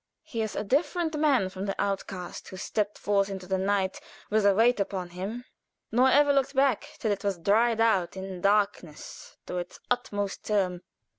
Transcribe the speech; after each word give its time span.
He 0.23 0.41
is 0.41 0.55
a 0.55 0.63
different 0.63 1.13
man 1.15 1.49
from 1.49 1.67
the 1.67 1.79
outcast 1.79 2.47
who 2.47 2.57
stepped 2.57 2.97
forth 2.97 3.29
into 3.29 3.45
the 3.45 3.59
night 3.59 4.01
with 4.31 4.47
a 4.47 4.55
weird 4.55 4.79
upon 4.79 5.11
him, 5.11 5.45
nor 5.91 6.09
ever 6.09 6.33
looked 6.33 6.55
back 6.55 6.89
till 6.97 7.11
it 7.11 7.23
was 7.23 7.37
dreed 7.37 7.79
out 7.79 8.17
in 8.17 8.41
darkness 8.41 9.37
to 9.45 9.59
its 9.59 9.79
utmost 9.91 10.43
term. 10.43 10.81